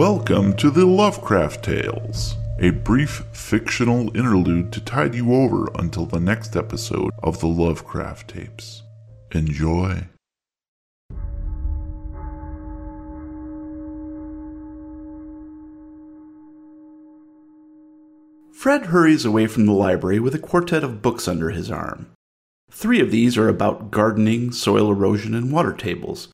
Welcome 0.00 0.56
to 0.56 0.70
the 0.70 0.86
Lovecraft 0.86 1.62
Tales, 1.62 2.34
a 2.58 2.70
brief 2.70 3.22
fictional 3.34 4.08
interlude 4.16 4.72
to 4.72 4.80
tide 4.80 5.14
you 5.14 5.34
over 5.34 5.68
until 5.74 6.06
the 6.06 6.18
next 6.18 6.56
episode 6.56 7.10
of 7.22 7.40
the 7.40 7.48
Lovecraft 7.48 8.30
Tapes. 8.30 8.82
Enjoy. 9.32 10.06
Fred 18.50 18.86
hurries 18.86 19.26
away 19.26 19.46
from 19.46 19.66
the 19.66 19.72
library 19.72 20.18
with 20.18 20.34
a 20.34 20.38
quartet 20.38 20.82
of 20.82 21.02
books 21.02 21.28
under 21.28 21.50
his 21.50 21.70
arm. 21.70 22.06
Three 22.70 23.02
of 23.02 23.10
these 23.10 23.36
are 23.36 23.50
about 23.50 23.90
gardening, 23.90 24.50
soil 24.50 24.90
erosion, 24.90 25.34
and 25.34 25.52
water 25.52 25.74
tables, 25.74 26.28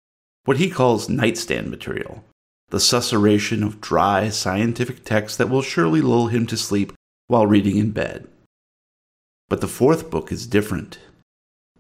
what 0.45 0.59
he 0.59 0.71
calls 0.71 1.09
nightstand 1.09 1.69
material, 1.69 2.23
the 2.69 2.79
susurration 2.79 3.65
of 3.65 3.81
dry, 3.81 4.29
scientific 4.29 5.05
text 5.05 5.39
that 5.39 5.49
will 5.49 5.63
surely 5.63 6.01
lull 6.01 6.27
him 6.27 6.47
to 6.47 6.57
sleep 6.57 6.93
while 7.29 7.47
reading 7.47 7.77
in 7.77 7.93
bed. 7.93 8.29
But 9.49 9.61
the 9.61 9.69
fourth 9.69 10.11
book 10.11 10.33
is 10.33 10.47
different. 10.47 10.99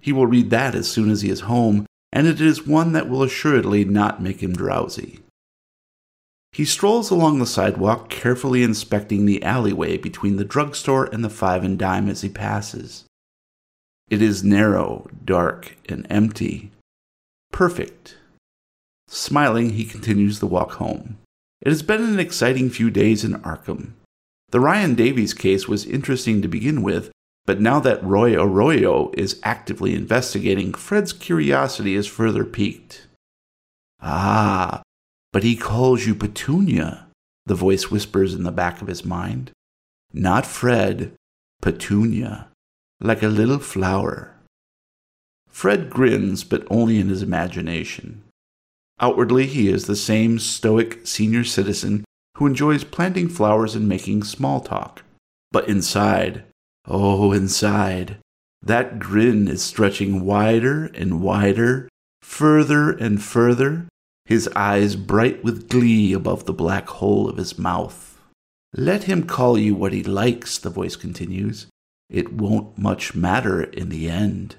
He 0.01 0.13
will 0.13 0.27
read 0.27 0.51
that 0.51 0.75
as 0.75 0.89
soon 0.89 1.11
as 1.11 1.23
he 1.23 1.31
is 1.31 1.41
home, 1.41 1.87
and 2.13 2.27
it 2.27 2.41
is 2.41 2.67
one 2.67 2.93
that 2.93 3.09
will 3.09 3.23
assuredly 3.23 3.85
not 3.85 4.23
make 4.23 4.43
him 4.43 4.53
drowsy. 4.53 5.21
He 6.53 6.65
strolls 6.65 7.11
along 7.11 7.39
the 7.39 7.47
sidewalk, 7.47 8.09
carefully 8.09 8.63
inspecting 8.63 9.27
the 9.27 9.43
alleyway 9.43 9.99
between 9.99 10.37
the 10.37 10.45
drugstore 10.45 11.05
and 11.07 11.23
the 11.25 11.29
five 11.29 11.65
and 11.65 11.79
dime 11.79 12.09
as 12.09 12.23
he 12.23 12.29
passes. 12.29 13.05
It 14.09 14.23
is 14.23 14.45
narrow, 14.45 15.09
dark, 15.25 15.77
and 15.89 16.07
empty. 16.09 16.71
Perfect. 17.53 18.17
Smiling, 19.09 19.71
he 19.71 19.85
continues 19.85 20.41
the 20.41 20.47
walk 20.47 20.73
home. 20.73 21.19
It 21.61 21.69
has 21.69 21.83
been 21.83 22.03
an 22.03 22.19
exciting 22.19 22.71
few 22.71 22.91
days 22.91 23.25
in 23.25 23.35
Arkham. 23.43 23.93
The 24.51 24.61
Ryan 24.61 24.95
Davies 24.95 25.35
case 25.35 25.67
was 25.67 25.85
interesting 25.85 26.43
to 26.43 26.49
begin 26.49 26.83
with, 26.83 27.11
but 27.45 27.61
now 27.61 27.81
that 27.81 28.03
Roy 28.05 28.35
Arroyo 28.35 29.13
is 29.17 29.41
actively 29.43 29.95
investigating, 29.95 30.75
Fred's 30.75 31.13
curiosity 31.13 31.95
is 31.95 32.07
further 32.07 32.45
piqued. 32.45 33.07
Ah, 34.01 34.83
but 35.33 35.43
he 35.43 35.57
calls 35.57 36.07
you 36.07 36.15
Petunia, 36.15 37.07
the 37.47 37.55
voice 37.55 37.91
whispers 37.91 38.35
in 38.35 38.43
the 38.43 38.53
back 38.53 38.83
of 38.83 38.89
his 38.89 39.05
mind. 39.05 39.53
Not 40.13 40.47
Fred, 40.47 41.13
Petunia, 41.63 42.49
like 43.01 43.23
a 43.23 43.29
little 43.29 43.59
flower. 43.59 44.35
Fred 45.49 45.91
grins, 45.91 46.45
but 46.45 46.67
only 46.71 46.99
in 46.99 47.09
his 47.09 47.23
imagination. 47.23 48.23
Outwardly, 49.01 49.47
he 49.47 49.69
is 49.69 49.87
the 49.87 49.97
same 49.97 50.39
stoic 50.39 51.07
senior 51.07 51.45
citizen 51.45 52.05
who 52.37 52.47
enjoys 52.47 52.85
planting 52.85 53.29
flowers 53.29 53.75
and 53.75 53.89
making 53.89 54.23
small 54.23 54.61
talk. 54.61 55.03
But 55.53 55.69
inside, 55.69 56.45
oh, 56.87 57.33
inside, 57.33 58.19
that 58.63 58.99
grin 58.99 59.49
is 59.49 59.63
stretching 59.63 60.25
wider 60.25 60.87
and 60.87 61.21
wider, 61.21 61.89
further 62.23 62.91
and 62.91 63.23
further, 63.23 63.87
his 64.25 64.49
eyes 64.57 64.97
bright 64.97 65.45
with 65.45 65.69
glee 65.69 66.13
above 66.13 66.47
the 66.47 66.53
black 66.53 66.89
hole 66.89 67.29
of 67.29 67.37
his 67.37 67.59
mouth. 67.59 68.19
Let 68.75 69.05
him 69.05 69.25
call 69.25 69.57
you 69.57 69.75
what 69.75 69.93
he 69.93 70.03
likes, 70.03 70.59
the 70.59 70.71
voice 70.71 70.97
continues. 70.97 71.67
It 72.11 72.33
won't 72.33 72.77
much 72.77 73.15
matter 73.15 73.63
in 73.63 73.89
the 73.89 74.11
end. 74.11 74.57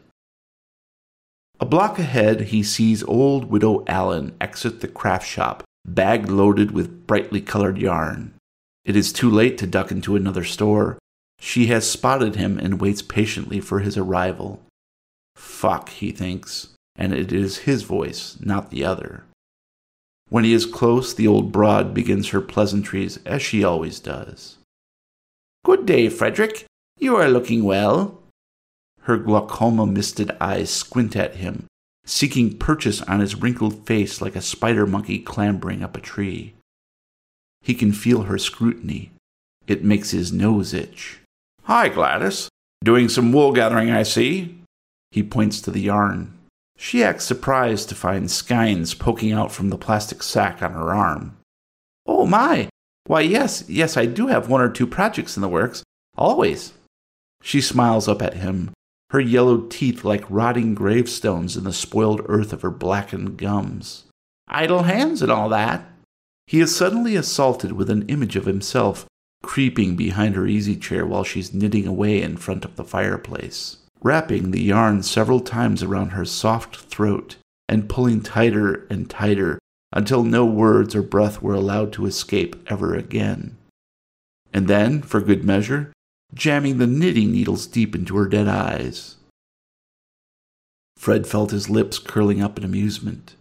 A 1.60 1.66
block 1.66 1.98
ahead, 1.98 2.42
he 2.42 2.62
sees 2.62 3.04
old 3.04 3.46
Widow 3.46 3.84
Allen 3.88 4.36
exit 4.40 4.82
the 4.82 4.88
craft 4.88 5.28
shop, 5.28 5.64
bag 5.86 6.30
loaded 6.30 6.72
with 6.72 7.08
brightly 7.08 7.42
colored 7.42 7.80
yarn. 7.80 8.34
It 8.86 8.96
is 8.96 9.12
too 9.12 9.30
late 9.30 9.58
to 9.58 9.68
duck 9.68 9.92
into 9.92 10.16
another 10.16 10.44
store. 10.44 11.00
She 11.40 11.68
has 11.68 11.90
spotted 11.90 12.36
him 12.36 12.58
and 12.60 12.80
waits 12.80 13.02
patiently 13.02 13.60
for 13.60 13.80
his 13.80 13.98
arrival. 13.98 14.62
Fuck, 15.36 15.90
he 15.90 16.12
thinks, 16.12 16.70
and 16.96 17.14
it 17.14 17.32
is 17.32 17.60
his 17.60 17.84
voice, 17.84 18.38
not 18.40 18.70
the 18.70 18.84
other. 18.84 19.24
When 20.30 20.44
he 20.44 20.54
is 20.54 20.66
close, 20.66 21.14
the 21.14 21.28
old 21.28 21.52
broad 21.52 21.94
begins 21.94 22.30
her 22.30 22.42
pleasantries 22.42 23.18
as 23.26 23.42
she 23.42 23.64
always 23.64 24.00
does. 24.00 24.58
Good 25.64 25.86
day, 25.86 26.10
Frederick. 26.10 26.66
You 27.00 27.16
are 27.16 27.30
looking 27.30 27.64
well. 27.64 28.20
Her 29.08 29.16
glaucoma 29.16 29.86
misted 29.86 30.36
eyes 30.42 30.70
squint 30.70 31.16
at 31.16 31.38
him, 31.38 31.66
seeking 32.06 32.58
purchase 32.58 33.02
on 33.04 33.22
his 33.22 33.36
wrinkled 33.36 33.88
face 33.88 34.20
like 34.20 34.36
a 34.36 34.42
spider 34.42 34.86
monkey 34.86 35.20
clambering 35.20 35.82
up 35.82 35.96
a 35.96 36.02
tree. 36.02 36.56
He 37.62 37.74
can 37.74 37.94
feel 37.94 38.24
her 38.24 38.38
scrutiny. 38.38 39.14
It 39.66 39.82
makes 39.82 40.12
his 40.12 40.34
nose 40.34 40.74
itch. 40.74 41.22
Hi, 41.64 41.88
Gladys. 41.88 42.50
Doing 42.84 43.08
some 43.08 43.32
wool 43.32 43.54
gathering, 43.54 43.92
I 43.92 44.04
see. 44.04 44.60
He 45.12 45.24
points 45.24 45.62
to 45.62 45.72
the 45.72 45.80
yarn. 45.80 46.38
She 46.76 47.02
acts 47.02 47.24
surprised 47.24 47.88
to 47.88 47.96
find 47.96 48.30
skeins 48.30 48.94
poking 48.94 49.32
out 49.32 49.54
from 49.54 49.70
the 49.70 49.78
plastic 49.78 50.22
sack 50.22 50.62
on 50.62 50.74
her 50.74 50.94
arm. 50.94 51.38
Oh, 52.06 52.26
my! 52.26 52.68
Why, 53.06 53.22
yes, 53.22 53.64
yes, 53.70 53.96
I 53.96 54.06
do 54.06 54.28
have 54.28 54.50
one 54.50 54.60
or 54.60 54.70
two 54.70 54.86
projects 54.86 55.38
in 55.38 55.42
the 55.42 55.48
works. 55.48 55.82
Always. 56.18 56.74
She 57.42 57.62
smiles 57.62 58.10
up 58.10 58.22
at 58.22 58.34
him, 58.34 58.72
her 59.12 59.20
yellow 59.20 59.62
teeth 59.62 60.04
like 60.04 60.26
rotting 60.30 60.76
gravestones 60.76 61.56
in 61.56 61.64
the 61.64 61.74
spoiled 61.74 62.22
earth 62.26 62.52
of 62.52 62.62
her 62.62 62.72
blackened 62.72 63.38
gums. 63.38 64.06
Idle 64.48 64.84
hands 64.84 65.22
and 65.22 65.32
all 65.32 65.50
that. 65.50 65.86
He 66.46 66.60
is 66.60 66.76
suddenly 66.76 67.16
assaulted 67.16 67.74
with 67.74 67.90
an 67.90 68.08
image 68.08 68.36
of 68.36 68.46
himself 68.46 69.06
creeping 69.44 69.96
behind 69.96 70.36
her 70.36 70.48
easy 70.48 70.76
chair 70.76 71.06
while 71.06 71.24
she's 71.24 71.54
knitting 71.54 71.88
away 71.88 72.22
in 72.22 72.38
front 72.38 72.66
of 72.66 72.76
the 72.76 72.84
fireplace, 72.84 73.78
wrapping 74.02 74.52
the 74.52 74.62
yarn 74.62 75.04
several 75.04 75.40
times 75.40 75.84
around 75.84 76.10
her 76.10 76.26
soft 76.26 76.76
throat 76.76 77.38
and 77.70 77.90
pulling 77.90 78.22
tighter 78.22 78.88
and 78.90 79.10
tighter 79.10 79.60
until 79.94 80.24
no 80.24 80.46
words 80.46 80.96
or 80.96 81.02
breath 81.02 81.42
were 81.42 81.54
allowed 81.54 81.94
to 81.94 82.06
escape 82.06 82.56
ever 82.68 82.94
again. 82.94 83.58
And 84.54 84.68
then, 84.68 85.02
for 85.02 85.22
good 85.22 85.44
measure, 85.44 85.94
jamming 86.34 86.78
the 86.78 86.88
knitting 86.88 87.32
needles 87.32 87.68
deep 87.68 87.96
into 87.96 88.18
her 88.18 88.28
dead 88.28 88.48
eyes. 88.48 89.16
Fred 90.98 91.28
felt 91.28 91.52
his 91.52 91.70
lips 91.70 92.00
curling 92.00 92.42
up 92.42 92.58
in 92.58 92.64
amusement. 92.64 93.36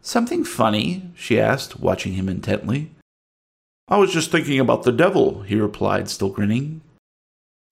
Something 0.00 0.44
funny? 0.44 1.10
she 1.14 1.40
asked, 1.40 1.80
watching 1.80 2.14
him 2.14 2.28
intently. 2.28 2.90
I 3.88 3.98
was 3.98 4.12
just 4.12 4.30
thinking 4.30 4.58
about 4.58 4.82
the 4.82 4.92
devil, 4.92 5.42
he 5.42 5.56
replied, 5.56 6.08
still 6.08 6.30
grinning. 6.30 6.80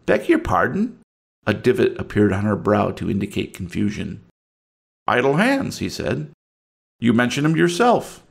Beg 0.04 0.28
your 0.28 0.38
pardon? 0.38 0.98
A 1.46 1.54
divot 1.54 1.98
appeared 1.98 2.32
on 2.32 2.44
her 2.44 2.56
brow 2.56 2.90
to 2.92 3.10
indicate 3.10 3.54
confusion. 3.54 4.24
Idle 5.06 5.36
hands, 5.36 5.78
he 5.78 5.88
said. 5.88 6.30
You 7.00 7.12
mentioned 7.12 7.46
him 7.46 7.56
yourself. 7.56 8.22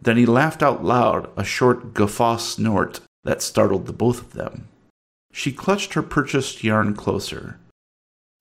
Then 0.00 0.16
he 0.16 0.26
laughed 0.26 0.62
out 0.62 0.84
loud, 0.84 1.28
a 1.36 1.44
short 1.44 1.92
guffaw 1.92 2.36
snort 2.36 3.00
that 3.24 3.42
startled 3.42 3.86
the 3.86 3.92
both 3.92 4.20
of 4.20 4.32
them. 4.32 4.68
She 5.38 5.52
clutched 5.52 5.94
her 5.94 6.02
purchased 6.02 6.64
yarn 6.64 6.96
closer. 6.96 7.60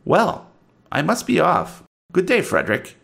Well, 0.03 0.49
I 0.91 1.03
must 1.03 1.27
be 1.27 1.39
off. 1.39 1.83
Good 2.11 2.25
day, 2.25 2.41
Frederick. 2.41 2.95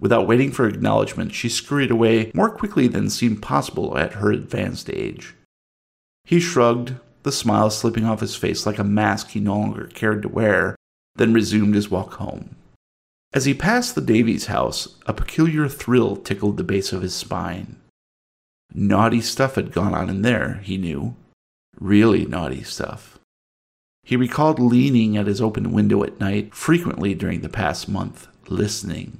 Without 0.00 0.26
waiting 0.26 0.52
for 0.52 0.66
acknowledgement, 0.66 1.34
she 1.34 1.50
scurried 1.50 1.90
away 1.90 2.30
more 2.32 2.48
quickly 2.48 2.88
than 2.88 3.10
seemed 3.10 3.42
possible 3.42 3.98
at 3.98 4.14
her 4.14 4.32
advanced 4.32 4.88
age. 4.88 5.34
He 6.24 6.40
shrugged, 6.40 6.94
the 7.24 7.30
smile 7.30 7.68
slipping 7.68 8.06
off 8.06 8.20
his 8.20 8.36
face 8.36 8.64
like 8.64 8.78
a 8.78 8.84
mask 8.84 9.32
he 9.32 9.40
no 9.40 9.58
longer 9.58 9.88
cared 9.88 10.22
to 10.22 10.28
wear, 10.30 10.74
then 11.14 11.34
resumed 11.34 11.74
his 11.74 11.90
walk 11.90 12.14
home. 12.14 12.56
As 13.34 13.44
he 13.44 13.52
passed 13.52 13.96
the 13.96 14.00
Davies 14.00 14.46
house, 14.46 14.96
a 15.04 15.12
peculiar 15.12 15.68
thrill 15.68 16.16
tickled 16.16 16.56
the 16.56 16.64
base 16.64 16.94
of 16.94 17.02
his 17.02 17.14
spine. 17.14 17.76
Naughty 18.72 19.20
stuff 19.20 19.56
had 19.56 19.74
gone 19.74 19.92
on 19.92 20.08
in 20.08 20.22
there, 20.22 20.62
he 20.64 20.78
knew 20.78 21.14
really 21.80 22.24
naughty 22.24 22.62
stuff. 22.62 23.18
He 24.02 24.16
recalled 24.16 24.58
leaning 24.58 25.16
at 25.16 25.26
his 25.26 25.40
open 25.40 25.72
window 25.72 26.02
at 26.02 26.18
night 26.18 26.54
frequently 26.54 27.14
during 27.14 27.42
the 27.42 27.48
past 27.48 27.88
month, 27.88 28.26
listening. 28.48 29.18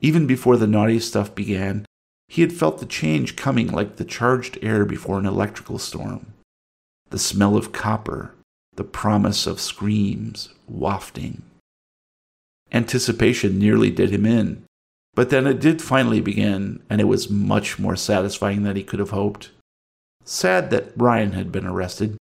Even 0.00 0.26
before 0.26 0.56
the 0.56 0.66
naughty 0.66 0.98
stuff 0.98 1.34
began, 1.34 1.86
he 2.28 2.42
had 2.42 2.52
felt 2.52 2.78
the 2.78 2.86
change 2.86 3.36
coming 3.36 3.68
like 3.68 3.96
the 3.96 4.04
charged 4.04 4.58
air 4.60 4.84
before 4.84 5.18
an 5.18 5.26
electrical 5.26 5.78
storm. 5.78 6.26
The 7.10 7.18
smell 7.18 7.56
of 7.56 7.72
copper, 7.72 8.34
the 8.74 8.84
promise 8.84 9.46
of 9.46 9.60
screams 9.60 10.50
wafting. 10.66 11.42
Anticipation 12.72 13.58
nearly 13.58 13.90
did 13.90 14.10
him 14.10 14.26
in, 14.26 14.64
but 15.14 15.30
then 15.30 15.46
it 15.46 15.60
did 15.60 15.80
finally 15.80 16.20
begin, 16.20 16.82
and 16.90 17.00
it 17.00 17.04
was 17.04 17.30
much 17.30 17.78
more 17.78 17.96
satisfying 17.96 18.64
than 18.64 18.76
he 18.76 18.82
could 18.82 18.98
have 18.98 19.10
hoped. 19.10 19.50
Sad 20.26 20.70
that 20.70 20.92
Ryan 20.96 21.32
had 21.32 21.52
been 21.52 21.66
arrested. 21.66 22.16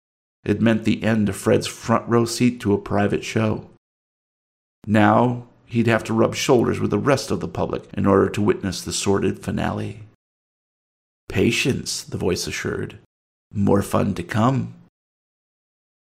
It 0.44 0.60
meant 0.60 0.84
the 0.84 1.04
end 1.04 1.28
of 1.28 1.36
Fred's 1.36 1.68
front 1.68 2.06
row 2.08 2.24
seat 2.24 2.60
to 2.60 2.74
a 2.74 2.78
private 2.78 3.24
show. 3.24 3.70
Now 4.86 5.46
he'd 5.66 5.86
have 5.86 6.02
to 6.04 6.12
rub 6.12 6.34
shoulders 6.34 6.80
with 6.80 6.90
the 6.90 6.98
rest 6.98 7.30
of 7.30 7.38
the 7.38 7.48
public 7.48 7.84
in 7.94 8.04
order 8.04 8.28
to 8.28 8.42
witness 8.42 8.82
the 8.82 8.92
sordid 8.92 9.38
finale. 9.38 10.00
Patience, 11.28 12.02
the 12.02 12.18
voice 12.18 12.48
assured. 12.48 12.98
More 13.54 13.82
fun 13.82 14.14
to 14.14 14.22
come. 14.24 14.74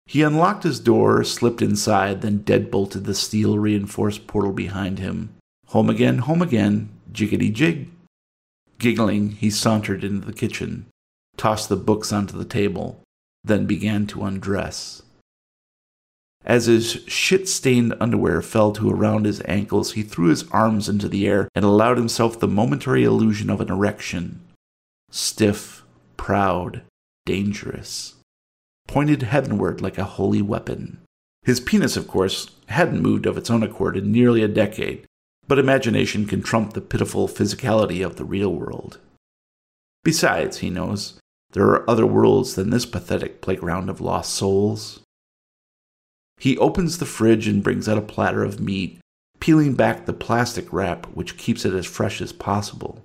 He 0.07 0.23
unlocked 0.23 0.63
his 0.63 0.79
door, 0.79 1.23
slipped 1.23 1.61
inside, 1.61 2.21
then 2.21 2.39
deadbolted 2.39 3.05
the 3.05 3.13
steel 3.13 3.57
reinforced 3.59 4.27
portal 4.27 4.51
behind 4.51 4.99
him. 4.99 5.35
Home 5.67 5.89
again, 5.89 6.17
home 6.19 6.41
again, 6.41 6.89
jiggity 7.11 7.53
jig. 7.53 7.89
Giggling, 8.79 9.33
he 9.33 9.49
sauntered 9.49 10.03
into 10.03 10.25
the 10.25 10.33
kitchen, 10.33 10.87
tossed 11.43 11.67
the 11.67 11.75
books 11.75 12.13
onto 12.13 12.37
the 12.37 12.45
table, 12.45 13.03
then 13.43 13.65
began 13.65 14.07
to 14.07 14.23
undress. 14.23 15.01
As 16.45 16.67
his 16.67 17.03
shit 17.05 17.49
stained 17.49 17.93
underwear 17.99 18.41
fell 18.41 18.71
to 18.71 18.89
around 18.89 19.25
his 19.25 19.41
ankles, 19.43 19.91
he 19.91 20.03
threw 20.03 20.29
his 20.29 20.49
arms 20.51 20.87
into 20.87 21.09
the 21.09 21.27
air 21.27 21.49
and 21.53 21.65
allowed 21.65 21.97
himself 21.97 22.39
the 22.39 22.47
momentary 22.47 23.03
illusion 23.03 23.49
of 23.49 23.59
an 23.59 23.69
erection. 23.69 24.39
Stiff, 25.11 25.83
proud, 26.15 26.83
dangerous. 27.25 28.15
Pointed 28.87 29.23
heavenward 29.23 29.81
like 29.81 29.97
a 29.97 30.15
holy 30.15 30.41
weapon. 30.41 31.01
His 31.41 31.59
penis, 31.59 31.97
of 31.97 32.07
course, 32.07 32.51
hadn't 32.67 33.01
moved 33.01 33.25
of 33.25 33.37
its 33.37 33.49
own 33.49 33.63
accord 33.63 33.97
in 33.97 34.13
nearly 34.13 34.43
a 34.43 34.47
decade, 34.47 35.05
but 35.45 35.59
imagination 35.59 36.25
can 36.25 36.41
trump 36.41 36.71
the 36.71 36.79
pitiful 36.79 37.27
physicality 37.27 38.01
of 38.01 38.15
the 38.15 38.23
real 38.23 38.53
world. 38.53 38.99
Besides, 40.05 40.59
he 40.59 40.69
knows, 40.69 41.19
there 41.53 41.67
are 41.67 41.89
other 41.89 42.05
worlds 42.05 42.55
than 42.55 42.69
this 42.69 42.85
pathetic 42.85 43.41
playground 43.41 43.89
of 43.89 44.01
lost 44.01 44.33
souls. 44.33 44.99
He 46.37 46.57
opens 46.57 46.97
the 46.97 47.05
fridge 47.05 47.47
and 47.47 47.63
brings 47.63 47.87
out 47.87 47.97
a 47.97 48.01
platter 48.01 48.43
of 48.43 48.59
meat, 48.59 48.99
peeling 49.39 49.75
back 49.75 50.05
the 50.05 50.13
plastic 50.13 50.71
wrap 50.73 51.05
which 51.13 51.37
keeps 51.37 51.63
it 51.63 51.73
as 51.73 51.85
fresh 51.85 52.21
as 52.21 52.33
possible. 52.33 53.03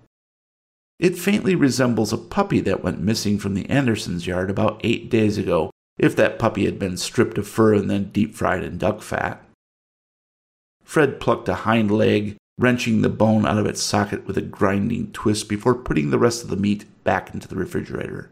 It 0.98 1.18
faintly 1.18 1.54
resembles 1.54 2.12
a 2.12 2.18
puppy 2.18 2.60
that 2.60 2.82
went 2.82 3.00
missing 3.00 3.38
from 3.38 3.54
the 3.54 3.68
Andersons' 3.68 4.26
yard 4.26 4.50
about 4.50 4.80
eight 4.82 5.10
days 5.10 5.38
ago, 5.38 5.70
if 5.98 6.16
that 6.16 6.38
puppy 6.38 6.64
had 6.64 6.78
been 6.78 6.96
stripped 6.96 7.38
of 7.38 7.46
fur 7.46 7.74
and 7.74 7.90
then 7.90 8.10
deep 8.10 8.34
fried 8.34 8.64
in 8.64 8.78
duck 8.78 9.02
fat. 9.02 9.44
Fred 10.82 11.20
plucked 11.20 11.48
a 11.48 11.54
hind 11.54 11.90
leg, 11.90 12.36
wrenching 12.56 13.02
the 13.02 13.08
bone 13.08 13.46
out 13.46 13.58
of 13.58 13.66
its 13.66 13.82
socket 13.82 14.26
with 14.26 14.38
a 14.38 14.42
grinding 14.42 15.12
twist 15.12 15.48
before 15.48 15.74
putting 15.74 16.10
the 16.10 16.18
rest 16.18 16.42
of 16.42 16.50
the 16.50 16.56
meat 16.56 16.86
back 17.04 17.32
into 17.34 17.46
the 17.46 17.56
refrigerator. 17.56 18.30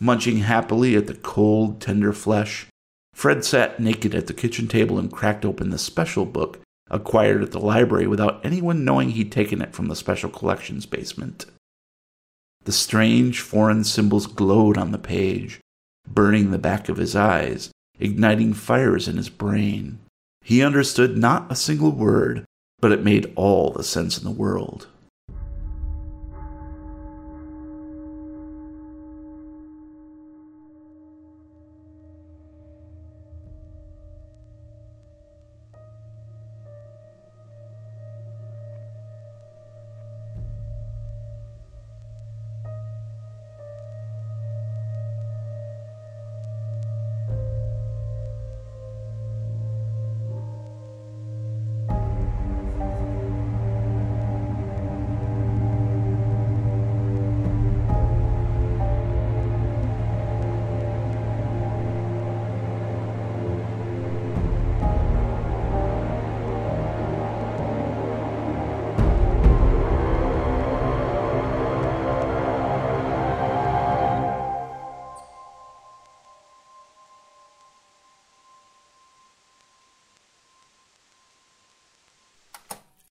Munching 0.00 0.38
happily 0.38 0.94
at 0.94 1.06
the 1.06 1.14
cold, 1.14 1.80
tender 1.80 2.12
flesh, 2.12 2.66
Fred 3.14 3.44
sat 3.44 3.80
naked 3.80 4.14
at 4.14 4.26
the 4.26 4.34
kitchen 4.34 4.68
table 4.68 4.98
and 4.98 5.10
cracked 5.10 5.44
open 5.44 5.70
the 5.70 5.78
special 5.78 6.26
book 6.26 6.60
acquired 6.90 7.42
at 7.42 7.50
the 7.50 7.58
library 7.58 8.06
without 8.06 8.44
anyone 8.44 8.84
knowing 8.84 9.10
he'd 9.10 9.32
taken 9.32 9.60
it 9.60 9.74
from 9.74 9.86
the 9.86 9.96
special 9.96 10.30
collections 10.30 10.86
basement. 10.86 11.46
The 12.64 12.72
strange 12.72 13.40
foreign 13.40 13.84
symbols 13.84 14.26
glowed 14.26 14.76
on 14.76 14.92
the 14.92 14.98
page, 14.98 15.60
burning 16.06 16.50
the 16.50 16.58
back 16.58 16.88
of 16.88 16.98
his 16.98 17.16
eyes, 17.16 17.70
igniting 17.98 18.52
fires 18.52 19.08
in 19.08 19.16
his 19.16 19.28
brain. 19.28 19.98
He 20.42 20.62
understood 20.62 21.16
not 21.16 21.50
a 21.50 21.56
single 21.56 21.92
word, 21.92 22.44
but 22.80 22.92
it 22.92 23.02
made 23.02 23.32
all 23.34 23.70
the 23.70 23.82
sense 23.82 24.18
in 24.18 24.24
the 24.24 24.30
world. 24.30 24.88